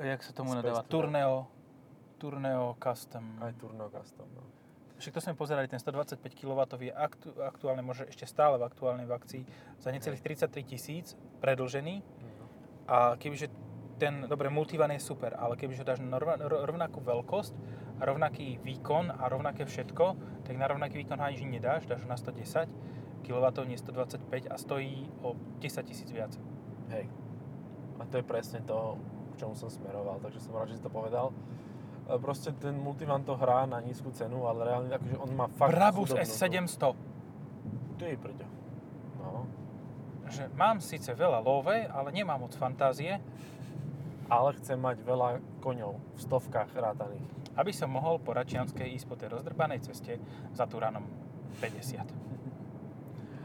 [0.00, 1.12] jak sa tomu nadáva, Tourer.
[1.12, 1.34] Tourneo,
[2.16, 3.36] Tourneo Custom.
[3.44, 4.63] Aj Turno Custom, no.
[4.94, 9.10] Však to sme pozerali, ten 125 kW je aktu, aktuálne, možno ešte stále v aktuálnej
[9.10, 9.14] v
[9.82, 11.06] za necelých 33 tisíc,
[11.42, 11.94] predlžený.
[11.98, 12.46] no.
[12.86, 13.50] A kebyže
[13.98, 17.54] ten, dobre, multivan je super, ale kebyže dáš na rovna- ro- rovnakú veľkosť
[18.00, 20.04] rovnaký výkon a rovnaké všetko,
[20.42, 22.66] tak na rovnaký výkon ani nedáš, dáš ho na 110
[23.22, 26.34] kW, nie 125 a stojí o 10 tisíc viac.
[26.90, 27.06] Hej.
[27.96, 28.98] A to je presne to,
[29.34, 31.30] k čomu som smeroval, takže som rád, že si to povedal.
[32.04, 35.72] E, Proste ten Multivan to hrá na nízku cenu, ale reálne akože on má fakt
[35.72, 36.94] Brabus chudobnú S700.
[37.96, 38.46] Ty prďo.
[39.18, 39.46] No.
[40.28, 43.20] Že mám síce veľa love, ale nemám moc fantázie,
[44.24, 47.28] Ale chcem mať veľa koňov v stovkách rátaných.
[47.54, 50.16] aby som mohol po Račianskej ísť po tej rozdrbanej ceste
[50.56, 51.04] za Turanom
[51.60, 52.02] 50.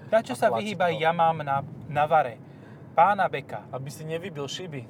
[0.09, 0.97] Na čo sa vyhýba to.
[0.97, 2.39] jamám na, na vare?
[2.95, 3.67] Pána Beka.
[3.69, 4.81] Aby si nevybil šiby.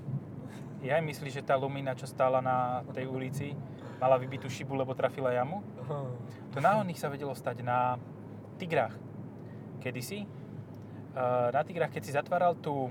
[0.79, 2.57] Ja aj myslíš, že tá Lumina, čo stála na
[2.89, 3.51] tej ulici,
[3.97, 5.59] mala vybitú šibu, lebo trafila jamu?
[6.49, 7.99] To náhodných sa vedelo stať na
[8.55, 8.95] Tigrách.
[9.79, 10.23] Kedysi.
[10.23, 12.87] eh, Na Tigrách, keď si zatváral tú,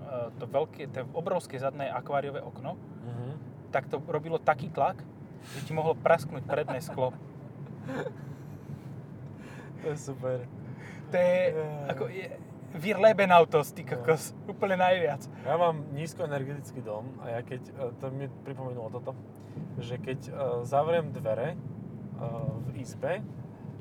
[0.00, 3.30] eh, to, veľké, to obrovské zadné akváriové okno, Mhm.
[3.68, 5.04] tak to robilo taký tlak,
[5.50, 7.12] že ti mohlo prasknúť predné sklo.
[9.80, 10.44] To je super.
[11.10, 11.38] To je,
[11.88, 12.26] ako, je,
[12.74, 15.26] wir leben Autos, ty kokos, úplne najviac.
[15.42, 19.12] Ja mám nízkoenergetický dom a ja keď, e, to mi pripomenulo toto,
[19.82, 20.32] že keď e,
[20.66, 21.56] zavriem dvere e,
[22.66, 23.24] v izbe,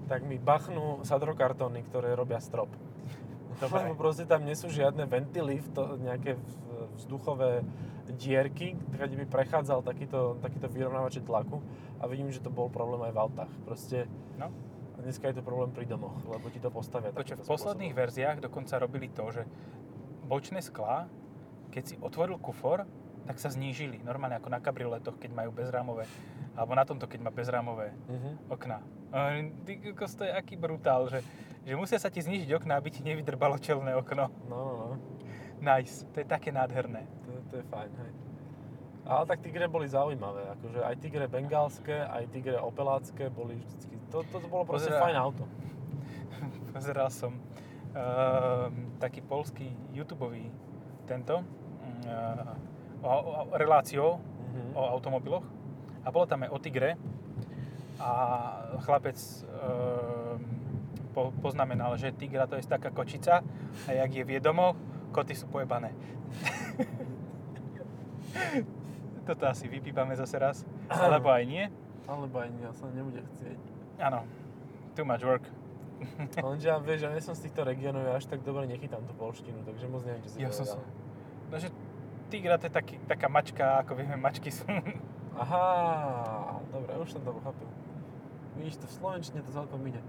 [0.09, 2.69] tak mi bachnú sadrokartóny, ktoré robia strop.
[3.61, 3.85] Dobre.
[3.85, 6.39] Lebo proste tam nie sú žiadne ventily, to, nejaké
[6.95, 7.61] vzduchové
[8.17, 11.61] dierky, kde by prechádzal takýto, takýto vyrovnávač tlaku
[12.01, 13.51] a vidím, že to bol problém aj v autách.
[13.67, 14.47] Proste No.
[15.09, 18.05] Dneska je to problém pri domoch, lebo ti to postavia takýmto v posledných spôsobom.
[18.05, 19.41] verziách dokonca robili to, že
[20.29, 21.09] bočné sklá,
[21.73, 22.85] keď si otvoril kufor,
[23.25, 24.05] tak sa znížili.
[24.05, 26.05] Normálne ako na kabrioletoch, keď majú bezrámové.
[26.53, 27.97] Alebo na tomto, keď má bezrámové
[28.53, 28.85] okna.
[29.09, 31.25] A Ty to je aký brutál, že,
[31.65, 34.29] že musia sa ti znížiť okna, aby ti nevydrbalo čelné okno.
[34.45, 34.85] No, no, no.
[35.57, 37.09] Nice, to je také nádherné.
[37.25, 38.28] To, to je fajn, hej.
[39.09, 44.21] Ale tak tigre boli zaujímavé, akože aj tigre bengálske, aj tigre opelácké boli vždycky, to,
[44.29, 45.43] to, bolo proste Pozerá- fajn auto.
[46.77, 48.69] Pozeral som uh,
[49.01, 49.65] taký polský
[49.97, 50.45] YouTubeový
[51.09, 52.53] tento uh,
[53.01, 54.73] o, o, o, reláciou Mhm.
[54.73, 55.45] o automobiloch
[56.01, 56.97] a bolo tam aj o Tigre
[58.01, 58.09] a
[58.81, 59.13] chlapec
[59.45, 60.37] uh,
[61.13, 63.45] po, poznamenal, že Tigra to je taká kočica
[63.85, 64.73] a jak je v jedomoch,
[65.13, 65.93] koty sú pojebané.
[69.29, 71.69] Toto asi vypípame zase raz, alebo aj nie.
[72.09, 73.61] Alebo aj ja sa nebude chcieť.
[74.01, 74.25] Áno,
[74.97, 75.45] too much work.
[76.41, 79.13] Lenže ja vieš, ja nie som z týchto regiónov, ja až tak dobre nechytám tú
[79.13, 80.81] polštinu, takže moc neviem, čo si Ja som sa-
[81.45, 81.69] No, že
[82.29, 84.65] Tigra to je taký, taká mačka, ako vieme, mačky sú.
[85.41, 85.65] Aha,
[86.73, 87.69] dobre, už som to pochopil.
[88.57, 90.01] Vidíš, to v Slovenčine to celkom ide.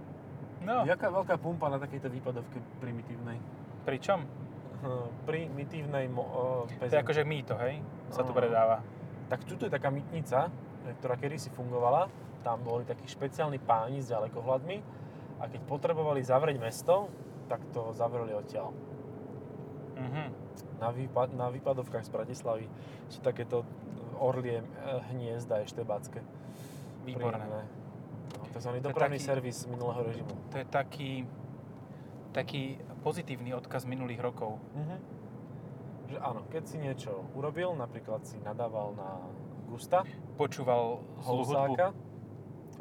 [0.61, 3.37] No, Jaká veľká pumpa na takejto výpadovke primitívnej?
[3.83, 4.24] pričom?
[4.80, 7.85] Hm, Primitívnej mo- o, To je akože mýto, hej?
[8.09, 8.38] Sa tu Áno.
[8.38, 8.80] predáva.
[9.30, 10.50] Tak tuto je taká mytnica,
[10.98, 12.10] ktorá kedysi fungovala.
[12.42, 14.76] Tam boli takí špeciálni páni s ďalekohľadmi
[15.40, 17.08] A keď potrebovali zavrieť mesto,
[17.48, 18.76] tak to zavreli odtiaľ.
[19.96, 20.24] Mhm.
[20.80, 22.66] Na, výpad, na výpadovkách z Bratislavy
[23.08, 23.64] sú takéto
[24.20, 24.64] orlie e,
[25.12, 26.20] hniezda eštebácké.
[27.08, 27.40] Výborné.
[27.40, 27.62] Príjemné.
[28.36, 30.32] No, je dopravný taký- servis minulého režimu.
[30.52, 31.12] To je taký,
[32.32, 34.60] taký pozitívny odkaz minulých rokov.
[34.76, 35.19] Mhm.
[36.11, 39.23] Že áno, keď si niečo urobil, napríklad si nadával na
[39.70, 40.03] Gusta,
[40.35, 40.99] Počúval.
[41.23, 41.94] Husáka,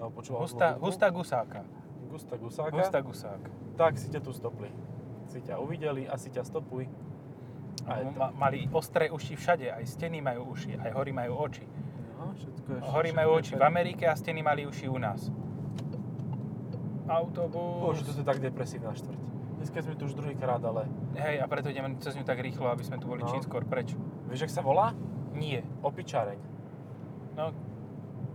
[0.02, 1.62] alebo počúval hudbu, Husta Gusáka.
[2.10, 3.42] Gusta Gusáka, Husta Gusák.
[3.78, 4.74] tak si ťa tu stopli.
[5.30, 6.90] Si ťa uvideli a si ťa stopuj.
[7.86, 8.18] A to.
[8.18, 11.70] Ma, mali ostré uši všade, aj steny majú uši, aj hory majú oči.
[12.18, 13.62] No, všetko je, Hory majú oči v.
[13.62, 15.30] Amerike a steny mali uši u nás.
[17.06, 17.78] Autobus.
[17.82, 19.19] Bože, to je tak depresívna štvrť.
[19.60, 20.88] Dneska sme tu už druhýkrát, ale
[21.20, 23.28] Hej, a preto ideme cez ňu tak rýchlo, aby sme tu boli No.
[23.28, 23.92] čím skôr preč.
[24.32, 24.96] vieš, jak sa volá?
[25.36, 25.68] Nie.
[25.84, 26.40] Opičareň.
[27.36, 27.52] No,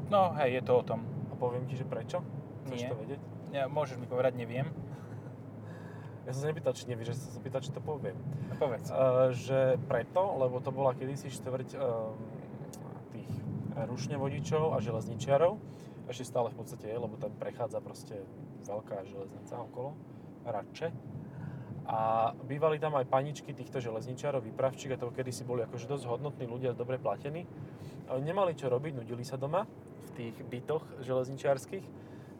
[0.09, 1.01] no hej, je to o tom.
[1.29, 2.21] A poviem ti, že prečo?
[2.65, 2.89] Chceš Nie.
[2.93, 3.21] to vedieť?
[3.51, 4.69] Ja, môžeš mi povedať, neviem.
[6.25, 8.17] Ja som sa nepýtal, či nevieš, že som sa pýtal, či to poviem.
[8.49, 8.89] No, povedz.
[8.89, 12.17] Uh, že preto, lebo to bola kedysi štvrť um,
[13.13, 13.29] tých
[13.77, 15.61] rušňovodičov a železničiarov.
[16.09, 18.25] Ešte stále v podstate je, lebo tam prechádza proste
[18.65, 19.93] veľká železnica okolo,
[20.49, 20.97] radče.
[21.85, 26.49] A bývali tam aj paničky týchto železničiarov, výpravčík, a to kedysi boli akože dosť hodnotní
[26.49, 27.45] ľudia, dobre platení.
[28.09, 31.85] Nemali čo robiť, nudili sa doma v tých bytoch železničiarských,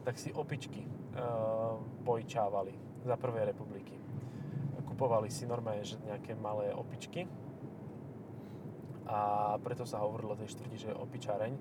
[0.01, 2.73] tak si opičky uh, poičávali
[3.05, 3.93] za prvej republiky.
[4.85, 7.29] Kupovali si normálne že nejaké malé opičky
[9.05, 11.53] a preto sa hovorilo tej štvrti, že je opičareň,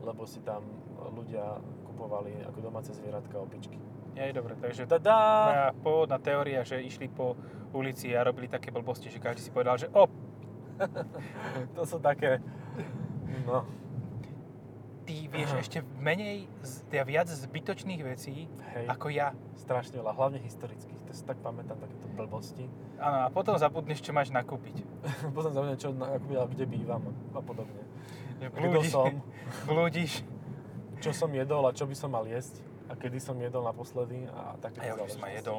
[0.00, 0.64] lebo si tam
[1.12, 3.85] ľudia kupovali ako domáce zvieratka opičky.
[4.16, 5.18] Je dobre, takže Tada!
[5.44, 7.36] moja pôvodná teória, že išli po
[7.76, 10.08] ulici a robili také blbosti, že každý si povedal, že op,
[11.76, 12.40] To sú také...
[13.44, 13.68] No,
[15.06, 16.50] ty vieš ešte menej,
[16.90, 19.30] teda viac zbytočných vecí, hej, ako ja.
[19.54, 20.98] strašne veľa, hlavne historických.
[21.06, 22.66] To si tak pamätám, takéto blbosti.
[22.98, 24.82] Áno, a potom zabudneš, čo máš nakúpiť.
[25.36, 27.82] Potom za mňa, čo, na, ako ja, kde bývam a podobne.
[28.42, 29.22] Že Kto som,
[29.70, 30.26] blúdiš.
[30.98, 34.54] čo som jedol a čo by som mal jesť a kedy som jedol naposledy a
[34.62, 35.58] také A ja už som aj jedol.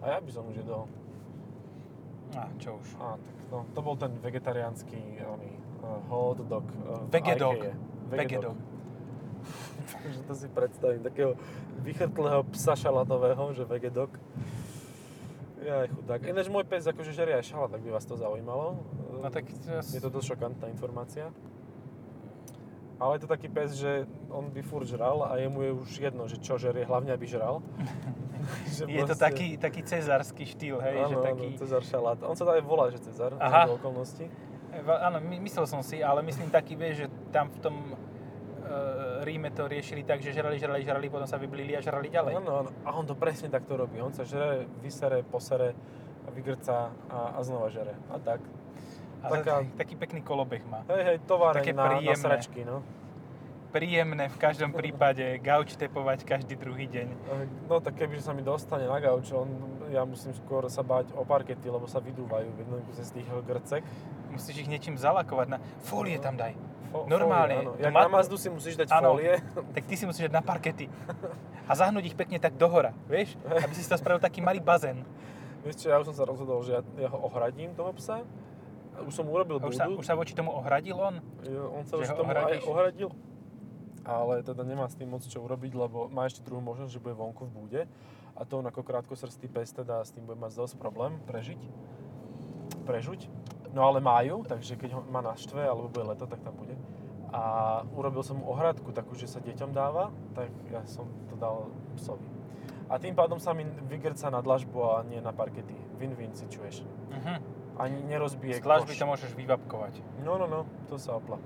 [0.00, 0.82] A ja by som už jedol.
[2.36, 2.88] A čo už.
[3.00, 6.66] Á, tak no, to bol ten vegetariánsky oný, uh, hot dog.
[6.82, 7.60] Uh, v Vegedog.
[8.10, 8.58] Vegedog.
[10.02, 11.38] Takže to si predstavím, takého
[11.80, 14.10] vychrtlého psa šalatového, že vegedog.
[15.62, 16.22] Ja je chudák.
[16.26, 18.78] Ináč môj pes akože žerie aj šalát, ak by vás to zaujímalo.
[19.18, 19.50] No tak
[19.90, 21.34] Je to dosť šokantná informácia.
[22.96, 26.24] Ale je to taký pes, že on by furt žral a jemu je už jedno,
[26.28, 27.60] že čo žerie, hlavne aby žral.
[28.46, 31.46] Že je to proste- taký, taký cezársky štýl, hej, áno, že taký...
[31.50, 32.18] áno, Cezar šalát.
[32.22, 33.66] On sa aj volá, že Cezar, Aha.
[33.66, 34.30] z okolností.
[34.70, 39.24] E, Áno, my- myslel som si, ale myslím taký, vieš, že tam v tom uh,
[39.26, 42.38] Ríme to riešili tak, že žrali, žrali, žrali, potom sa vyblili a žrali ďalej.
[42.38, 42.70] Áno, áno.
[42.86, 43.98] A on to presne takto robí.
[43.98, 45.74] On sa žere, vysere, posere,
[46.30, 47.98] vygrca a, a znova žere.
[48.14, 48.38] A tak.
[49.18, 50.84] Taká- taký, pekný kolobeh má.
[50.86, 52.16] Hej, hej, továreň Také na, na príjemné.
[52.18, 52.84] sračky, no.
[53.66, 57.08] Príjemné v každom prípade, gauč tepovať každý druhý deň.
[57.66, 59.50] No tak kebyže sa mi dostane na gauč, on,
[59.86, 63.82] ja musím skôr sa báť o parkety, lebo sa vydúvajú v jednom z tých grcek.
[64.30, 65.58] Musíš ich niečím zalakovať na...
[65.82, 66.56] Fólie tam daj.
[66.88, 69.12] Fo- Normálne, Fólie, to Jak ma- na Mazdu si musíš dať Áno.
[69.12, 69.42] fólie.
[69.74, 70.86] Tak ty si musíš dať na parkety.
[71.66, 73.34] A zahnúť ich pekne tak dohora, vieš?
[73.44, 75.02] Aby si toho spravil taký malý bazén.
[75.60, 78.22] Vieš čo, ja už som sa rozhodol, že ja, ja ho ohradím, toho psa.
[79.04, 81.20] Už som urobil už sa, už sa voči tomu ohradil on?
[81.44, 82.62] Jo, On sa Že ho tomu ohradíš?
[82.64, 83.10] aj ohradil.
[84.06, 87.18] Ale teda nemá s tým moc čo urobiť, lebo má ešte druhú možnosť, že bude
[87.18, 87.80] vonku v búde.
[88.38, 91.58] A to on ako krátkosrstý pes teda s tým bude mať dosť problém prežiť.
[92.86, 93.26] Prežuť.
[93.74, 96.78] No ale majú, takže keď ho má naštve, alebo bude leto, tak tam bude.
[97.34, 101.68] A urobil som mu ohradku takú, že sa deťom dáva, tak ja som to dal
[101.98, 102.24] psovi.
[102.86, 105.74] A tým pádom sa mi vygrca na dlažbu a nie na parkety.
[105.98, 106.86] Win-win si čuješ.
[107.76, 109.00] Ani nerozbije Z dlažby koš.
[109.00, 109.94] to môžeš vyvapkovať.
[110.24, 111.36] No, no, no, to sa opla.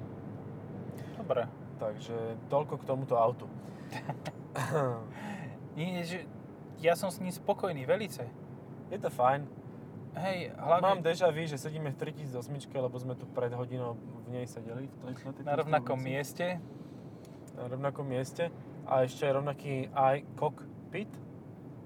[1.18, 1.50] Dobre.
[1.80, 3.48] Takže toľko k tomuto autu.
[5.76, 6.28] Nie, že
[6.78, 8.28] ja som s ním spokojný, velice.
[8.90, 9.46] Je to fajn.
[10.10, 13.94] Hej, Mám hlavne deja vu, že sedíme v 3008, lebo sme tu pred hodinou
[14.26, 14.90] v nej sedeli.
[14.90, 16.58] V tej, na, na rovnakom mieste.
[17.54, 18.50] Na rovnakom mieste.
[18.90, 21.10] A ešte aj rovnaký i cockpit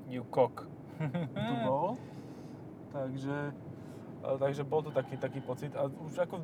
[0.09, 0.65] You cock.
[1.37, 1.97] tu bol.
[2.97, 3.53] Takže,
[4.35, 5.73] takže bol tu taký, taký pocit.
[5.73, 6.41] A už ako,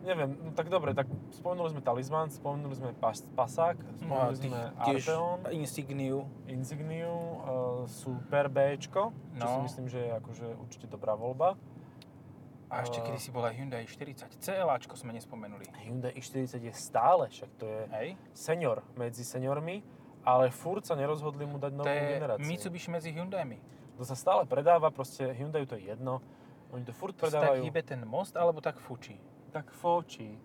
[0.00, 4.48] neviem, no tak dobre, tak spomenuli sme Talisman, spomenuli sme pas, Pasák, No spomenuli ty
[4.48, 5.38] sme Arteon.
[5.50, 6.18] Insigniu.
[6.46, 7.42] Insigniu, uh,
[7.84, 9.64] Super Bčko, čo si No.
[9.64, 11.58] myslím, že je akože určite dobrá voľba.
[12.70, 14.30] A ešte A- kedy si bola Hyundai 40.
[14.38, 15.66] CLAčko sme nespomenuli.
[15.82, 18.08] Hyundai i40 je stále, však to je Hej?
[18.32, 19.82] senior medzi seniormi
[20.20, 22.44] ale furt sa nerozhodli mu dať To novú je generáciu.
[22.44, 23.56] Mitsubishi medzi Hyundai'mi.
[23.96, 26.20] To sa stále predáva, proste Hyundai to je jedno.
[26.70, 27.62] Oni to furt To sa tak predávajú.
[27.66, 29.18] hýbe ten most, alebo tak fučí.
[29.50, 30.38] tak fočí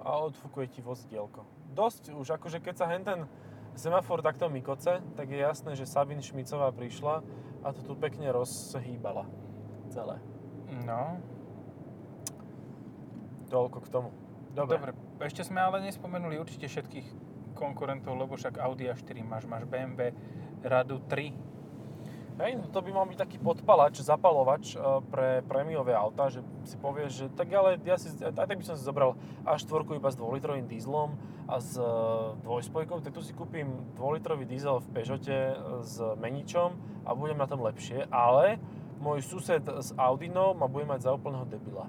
[0.00, 1.44] a odfúkuje ti vozidielko.
[1.76, 3.28] Dosť už, akože keď sa henten
[3.76, 7.20] semafor takto mykoce, tak je jasné, že Sabin Šmicová prišla
[7.60, 9.28] a to tu pekne rozhýbala.
[9.92, 10.16] Celé.
[10.84, 11.20] No,
[13.48, 14.10] Toľko k tomu.
[14.54, 14.78] Dobre.
[14.80, 14.92] dobre.
[15.20, 17.06] Ešte sme ale nespomenuli určite všetkých
[17.54, 20.10] konkurentov, lebo však Audi A4 máš, máš BMW
[20.64, 21.30] Radu 3.
[22.34, 26.74] Hej, no to by mal byť taký podpalač, zapalovač e, pre prémiové auta, že si
[26.74, 29.14] povieš, že tak ale ja si, aj tak by som si zobral
[29.46, 31.14] A4 iba s 2-litrovým dízlom
[31.46, 31.86] a s e,
[32.42, 35.54] dvojspojkou, tak tu si kúpim 2-litrový dízel v Peugeote e,
[35.86, 36.74] s meničom
[37.06, 38.58] a budem na tom lepšie, ale
[38.98, 41.86] môj sused s Audinou ma bude mať za úplného debila.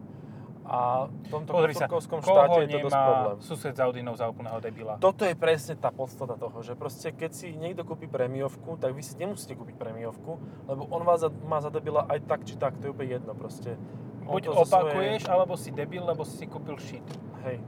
[0.65, 3.37] A v tomto Pozri sa, štáte je to dosť problém.
[3.39, 4.97] sused s Audinou za úplného debila?
[4.97, 9.05] Toto je presne tá podstata toho, že proste keď si niekto kúpi prémiovku, tak vy
[9.05, 12.89] si nemusíte kúpiť prémiovku, lebo on vás má za debila aj tak či tak, to
[12.89, 13.77] je úplne jedno proste.
[14.25, 17.05] On Buď opakuješ, alebo si debil, lebo si si kúpil shit.
[17.45, 17.61] Hej,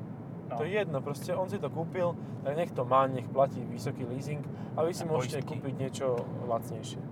[0.48, 0.56] No.
[0.56, 4.08] to je jedno, proste on si to kúpil, tak nech to má, nech platí vysoký
[4.08, 4.40] leasing
[4.74, 5.60] a vy si A môžete poistky.
[5.60, 7.04] kúpiť niečo lacnejšie.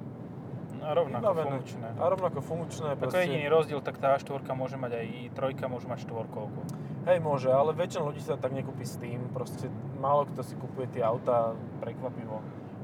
[0.85, 1.49] A rovnako Vybavené.
[1.49, 1.87] funkčné.
[1.97, 5.89] A rovnako funkčné, Ako proste, jediný rozdiel, tak tá A4 môže mať aj trojka, môže
[5.89, 6.61] mať štvorkolku.
[7.09, 9.65] hej môže, ale väčšina ľudí sa tak nekúpi s tým, proste
[9.97, 12.43] málo kto si kupuje tie autá prekvapivo e,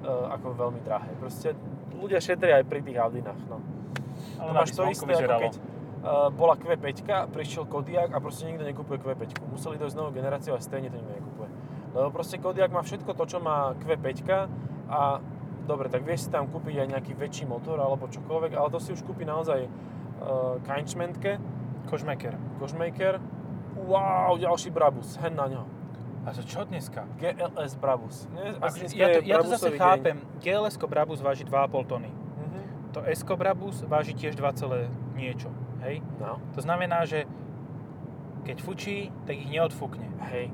[0.10, 1.14] ako veľmi drahé.
[1.22, 1.54] Proste
[1.94, 3.62] ľudia šetria aj pri tých Audinách, no.
[4.42, 5.42] Ale To máš to isté, ako vyzeralo.
[5.46, 6.90] keď uh, bola Q5,
[7.30, 9.22] prišiel Kodiaq a proste nikto nekupuje Q5.
[9.54, 11.50] Museli dojsť novú generáciu a stejne to nikto nekupuje.
[11.94, 14.10] Lebo proste Kodiaq má všetko to, čo má Q5
[14.92, 15.22] a
[15.68, 18.94] dobre, tak vieš si tam kúpiť aj nejaký väčší motor alebo čokoľvek, ale to si
[18.94, 21.38] už kúpi naozaj uh, Kainčmentke,
[21.90, 22.38] Kožmaker.
[22.62, 23.18] Kožmaker.
[23.82, 25.64] Wow, ďalší Brabus, hen na ňo.
[26.22, 27.10] A to čo dneska?
[27.18, 28.30] GLS Brabus.
[28.30, 30.18] Nie, Akože dneska ja, to, ja to zase Brabusový chápem.
[30.38, 32.12] GLS Brabus váži 2,5 tony.
[32.12, 32.14] Deň.
[32.38, 32.60] Mhm.
[32.94, 34.86] To S Brabus váži tiež 2, celé
[35.18, 35.50] niečo.
[35.82, 36.06] Hej?
[36.22, 37.26] No, To znamená, že
[38.46, 40.06] keď fučí, tak ich neodfúkne.
[40.30, 40.54] hej.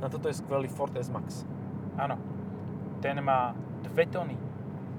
[0.00, 1.44] Na toto je skvelý Ford S-Max.
[1.98, 2.16] Áno.
[3.02, 4.36] Ten má 2 tony.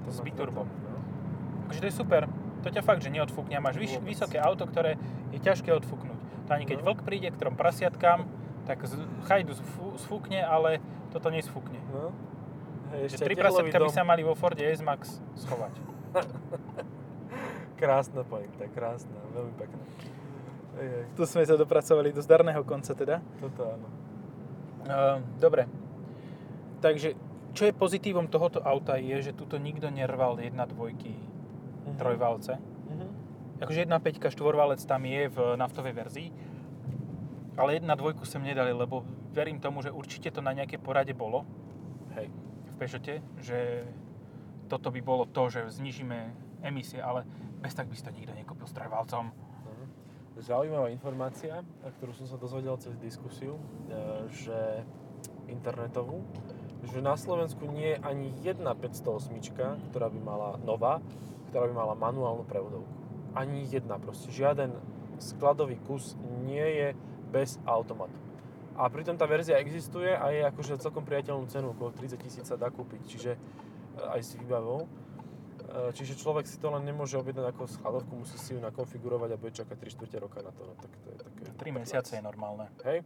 [0.04, 0.64] To S biturbom.
[0.64, 0.98] No.
[1.66, 2.22] Takže to je super.
[2.60, 3.56] To ťa fakt, že neodfúkne.
[3.58, 6.18] Máš vyš, vysoké auto, ktoré je ťažké odfúknuť.
[6.44, 6.86] To ani keď No.
[6.86, 8.26] vlk príde k trom prasiatkám,
[8.64, 11.80] tak z, chajdu zfú- sfúkne, ale toto nesfúkne.
[11.88, 12.12] No.
[12.90, 15.74] Hej, ešte tri prasiatka by sa mali vo Forde S-Max schovať.
[17.76, 19.84] Krásna pointa, krásna, veľmi pekná.
[21.12, 23.24] Tu sme sa dopracovali do zdarného konca teda.
[23.40, 23.88] toto áno.
[24.84, 25.64] Uh, dobre.
[26.80, 27.16] Takže,
[27.52, 31.16] čo je pozitívom tohoto auta je, že tuto nikto nerval 1.2
[31.86, 31.96] Mhm.
[31.96, 32.52] trojvalce.
[32.88, 33.06] Mhm.
[33.60, 36.28] Akože 1.5 štvorvalec tam je v naftovej verzii,
[37.56, 41.44] ale 1.2 sem nedali, lebo verím tomu, že určite to na nejaké porade bolo
[42.16, 42.32] Hej.
[42.72, 43.84] v Peugeote, že
[44.70, 46.18] toto by bolo to, že znižíme
[46.62, 47.26] emisie, ale
[47.60, 49.28] bez tak by si to nikto nekúpil s trojvalcom.
[49.28, 49.84] Mhm.
[50.40, 51.60] Zaujímavá informácia,
[52.00, 53.62] ktorú som sa dozvedel cez diskusiu, e,
[54.32, 54.58] že
[55.50, 56.24] internetovú,
[56.88, 61.04] že na Slovensku nie je ani jedna 508, ktorá by mala nová,
[61.52, 62.92] ktorá by mala manuálnu prevodovku.
[63.36, 64.32] Ani jedna proste.
[64.32, 64.74] Žiaden
[65.20, 66.16] skladový kus
[66.48, 66.88] nie je
[67.30, 68.16] bez automatu.
[68.80, 72.56] A pritom tá verzia existuje a je akože celkom priateľnú cenu, okolo 30 tisíc sa
[72.56, 73.38] dá kúpiť, čiže e,
[74.16, 74.88] aj s výbavou.
[74.88, 79.36] E, Čiže človek si to len nemôže objednať ako skladovku, musí si ju nakonfigurovať a
[79.36, 80.64] bude čakať 3 čtvrte roka na to.
[80.64, 81.42] No, tak to je také...
[81.60, 82.72] 3 mesiace je normálne.
[82.88, 83.04] Hej?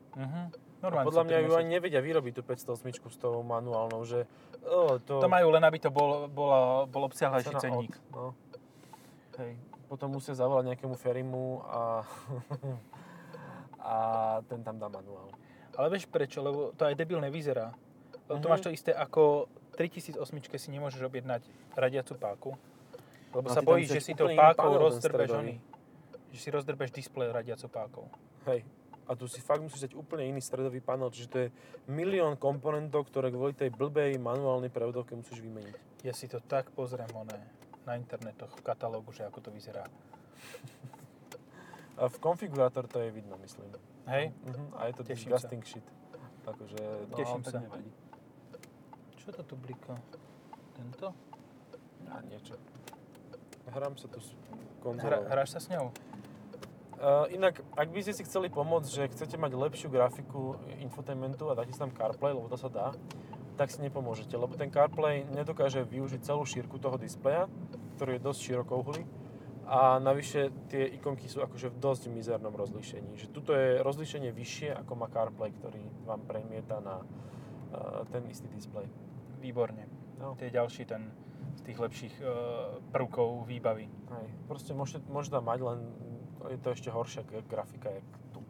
[0.85, 4.29] A Normálne podľa mňa ju ani nevedia vyrobiť tú 508 s tou manuálnou, že
[4.69, 5.17] oh, to...
[5.17, 7.97] To majú len, aby to bol, bol, bol obsiahlejší od, cenník.
[8.13, 8.37] No.
[9.41, 9.57] Hej.
[9.89, 12.05] Potom musia zavolať nejakému ferimu a...
[13.81, 13.95] a
[14.45, 15.33] ten tam dá manuál.
[15.81, 16.45] Ale vieš prečo?
[16.45, 17.73] Lebo to aj debilne vyzerá.
[18.29, 18.53] Lebo to Mhm.
[18.53, 19.49] máš to isté ako
[19.81, 22.51] 3008 si nemôžeš objednať radiacu páku.
[23.33, 25.57] Lebo No sa bojíš, že si to pákou rozdrbeš oný.
[26.31, 28.07] Že si rozdrbeš displej radiacu pákou.
[28.47, 28.63] Hej.
[29.05, 31.49] A tu si fakt musíš dať úplne iný stredový panel, čiže to je
[31.87, 36.03] milión komponentov, ktoré kvôli tej blbej manuálnej prevodovke musíš vymeniť.
[36.03, 37.37] Ja si to tak pozriem oné,
[37.85, 39.85] na internetoch, v katalógu, že ako to vyzerá.
[41.95, 43.71] A v konfigurátor to je vidno, myslím.
[44.07, 44.33] Hej?
[44.43, 44.65] Mhm.
[44.75, 45.37] A je to Teším sa.
[45.37, 45.87] disgusting shit.
[46.45, 47.57] Akože, no, Teším sa.
[47.57, 47.91] nevadí.
[49.17, 49.97] Čo to tu bliká?
[50.75, 51.09] Tento?
[52.05, 52.57] A niečo.
[53.67, 55.25] Hrám sa tu s Hra, konzolou.
[55.25, 55.89] hráš sa s ňou?
[56.95, 61.59] Uh, inak, ak by ste si chceli pomôcť, že chcete mať lepšiu grafiku infotainmentu a
[61.59, 62.95] dáte si tam CarPlay, lebo to sa dá,
[63.59, 67.51] tak si nepomôžete, lebo ten CarPlay nedokáže využiť celú šírku toho displeja,
[67.99, 69.03] ktorý je dosť širokouhlý
[69.65, 73.17] a navyše tie ikonky sú akože v dosť mizernom rozlíšení.
[73.17, 78.47] Že tuto je rozlíšenie vyššie ako má CarPlay, ktorý vám premieta na uh, ten istý
[78.53, 78.87] displej.
[79.41, 79.89] výborne.
[80.21, 80.37] No.
[80.37, 81.13] To je ďalší ten
[81.55, 82.25] z tých lepších e,
[82.91, 83.87] prvkov výbavy.
[83.87, 84.27] Hej.
[84.51, 85.79] Proste môžete, môže tam mať, len
[86.49, 88.41] je to ešte horšia grafika, jak tu.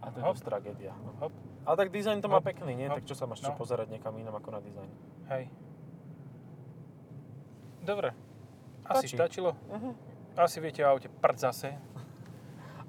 [0.00, 0.92] A to je dosť tragédia.
[1.20, 1.30] Hop.
[1.62, 2.46] Ale tak dizajn to má Hop.
[2.46, 2.88] pekný, nie?
[2.90, 2.98] Hop.
[2.98, 3.58] Tak čo sa máš čo No.
[3.58, 4.90] pozerať niekam inam ako na dizajn?
[5.30, 5.44] Hej.
[7.82, 8.14] Dobre.
[8.84, 9.14] Asi Stačí.
[9.14, 9.50] stačilo.
[9.68, 9.94] Uh-huh.
[10.34, 11.74] Asi viete o aute prd zase.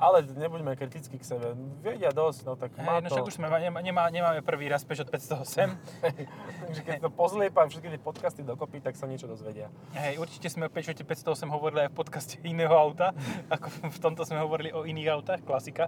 [0.03, 1.55] Ale nebuďme kritickí k sebe.
[1.79, 3.15] Vedia dosť, no tak má no to.
[3.15, 5.79] však už sme, nemá, nemá, nemáme prvý raz Peugeot 508.
[6.67, 9.71] Takže keď to pozliepam všetky tie podcasty dokopy, tak sa niečo dozvedia.
[9.95, 13.15] Hej, určite sme o Peugeot 508 hovorili aj v podcaste iného auta.
[13.55, 15.87] Ako v tomto sme hovorili o iných autách, klasika.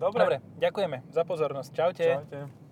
[0.00, 0.24] Dobre.
[0.24, 1.70] Dobre, ďakujeme za pozornosť.
[1.76, 2.08] Čaute.
[2.16, 2.63] Čaute.